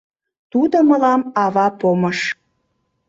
[0.51, 2.19] Тудо мылам ава помыш!